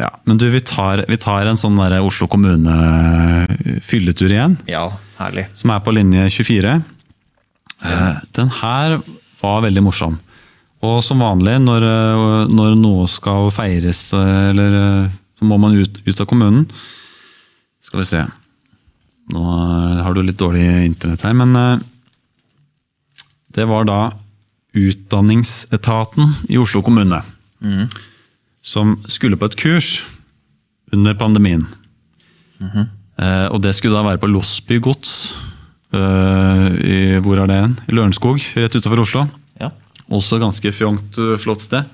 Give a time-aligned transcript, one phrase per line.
[0.00, 4.56] Ja, Men du, vi tar, vi tar en sånn der Oslo kommune-fylletur igjen.
[4.70, 5.46] Ja, herlig.
[5.56, 6.82] Som er på linje 24.
[7.84, 8.20] Ja.
[8.36, 8.98] Den her
[9.42, 10.18] var veldig morsom.
[10.86, 15.76] Og som vanlig når, eh, når noe skal feires, eh, eller eh, så må man
[15.76, 16.66] ut, ut av kommunen.
[17.84, 18.22] Skal vi se.
[19.34, 21.78] Nå eh, har du litt dårlig internett her, men eh,
[23.56, 24.00] det var da
[24.76, 27.22] Utdanningsetaten i Oslo kommune.
[28.66, 29.90] Som skulle på et kurs
[30.94, 31.66] under pandemien.
[32.60, 35.34] Eh, og det skulle da være på Losby gods.
[35.94, 37.78] eh, i, hvor er det hen?
[37.88, 39.24] I Lørenskog, rett utenfor Oslo.
[39.60, 39.70] Ja.
[40.10, 41.86] Også ganske fjongt, øh, flott sted.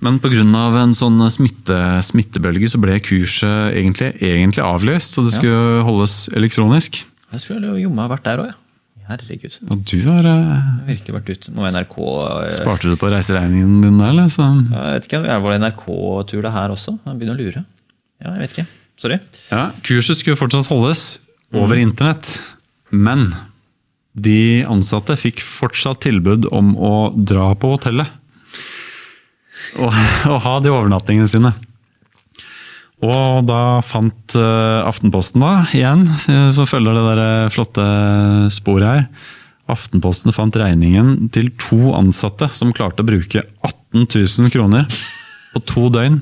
[0.00, 0.42] Men pga.
[0.82, 5.14] en sånn smitte, smittebølge så ble kurset egentlig, egentlig avlyst.
[5.16, 7.04] Så det skulle holdes elektronisk.
[7.32, 8.58] Jeg tror jeg jommen har vært der òg, ja.
[9.06, 9.58] Herregud.
[9.70, 11.52] Og du har uh, virkelig vært ute.
[11.54, 14.30] Må NRK uh, Sparte du på reiseregningen din der, eller?
[14.32, 16.96] Så, Jeg vet ikke, Var det NRK-tur det her også?
[17.04, 17.62] Jeg begynner å lure.
[18.22, 18.66] Ja, jeg vet ikke.
[18.96, 19.18] Sorry.
[19.50, 21.02] ja, kurset skulle fortsatt holdes
[21.54, 22.38] over internett.
[22.90, 23.28] Men
[24.16, 28.08] de ansatte fikk fortsatt tilbud om å dra på hotellet.
[29.76, 29.92] Og,
[30.32, 31.52] og ha de overnattingene sine.
[33.06, 37.86] Og da fant eh, Aftenposten, da, igjen, så som følger det der eh, flotte
[38.54, 39.34] sporet her
[39.70, 44.86] Aftenposten fant regningen til to ansatte som klarte å bruke 18 000 kroner
[45.54, 46.20] på to døgn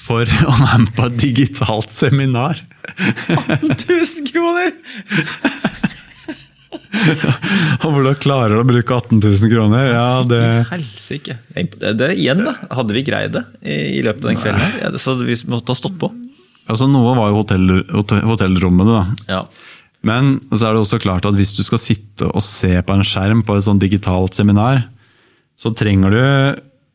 [0.00, 2.58] for å være med på et digitalt seminar.
[2.90, 4.74] 18 000 kroner!
[7.84, 9.90] Og hvordan klarer du å bruke 18 000 kroner?
[9.92, 11.38] Ja, det Helsike.
[11.54, 12.54] Det, det, igjen, da.
[12.78, 14.78] Hadde vi greid det i, i løpet av den kvelden?
[14.82, 16.10] Ja, så vi måtte ha stått på.
[16.70, 19.34] Altså, noe var jo hotell, hotell, hotellrommene, da.
[19.38, 19.42] Ja.
[20.06, 23.04] Men så er det også klart at hvis du skal sitte og se på en
[23.04, 24.86] skjerm på et sånt digitalt seminar,
[25.60, 26.22] så trenger du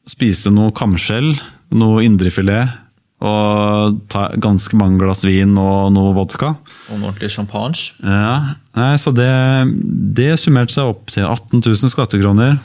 [0.10, 1.34] spise noe kamskjell,
[1.76, 2.82] noe indrefilet
[3.24, 6.52] og ta ganske mange glass vin og noe vodka.
[6.90, 7.96] Og en ordentlig champagne.
[8.04, 9.32] Ja, nei, Så det,
[10.18, 12.58] det summerte seg opp til 18 000 skattekroner,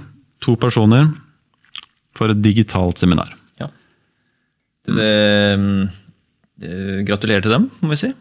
[0.42, 1.12] to personer,
[2.16, 3.30] for et digitalt seminar.
[3.60, 3.70] Ja.
[4.88, 5.14] Det, det,
[6.60, 8.10] det, gratulerer til dem, må vi si.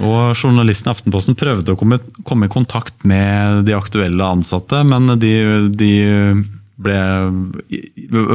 [0.00, 5.16] Og Journalisten i Aftenposten prøvde å komme, komme i kontakt med de aktuelle ansatte, men
[5.20, 5.32] de,
[5.76, 5.92] de
[6.80, 6.96] ble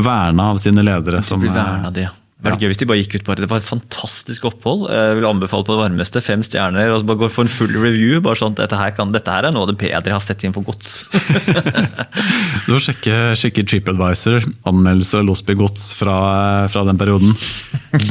[0.06, 1.23] verna av sine ledere.
[1.25, 2.09] Som blir verna det.
[2.35, 4.83] Det var gøy hvis de bare gikk ut bare, Det var et fantastisk opphold.
[4.91, 6.22] Jeg vil anbefale på det varmeste.
[6.22, 6.91] Fem stjerner.
[6.94, 8.19] og så bare Går for en full review.
[8.22, 10.44] bare sånn, dette her, kan, dette her er noe av det bedre jeg har sett
[10.45, 11.09] inn for gods.
[12.67, 16.17] du får sjekke, sjekke TripAdvisor, anmeldelse av Losby Gods fra,
[16.69, 17.34] fra, den perioden.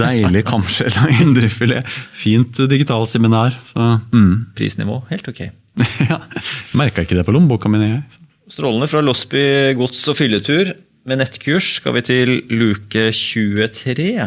[0.00, 1.94] Deilig kamskjell og indrefilet.
[2.16, 3.60] Fint digitalt seminar.
[3.68, 4.56] Så, mm.
[4.56, 5.46] Prisnivå, helt ok.
[6.10, 6.20] ja,
[6.78, 7.84] Merka ikke det på lommeboka mi.
[8.44, 10.74] Strålende fra Losby gods- og fylletur
[11.08, 14.26] med nettkurs skal vi til luke 23.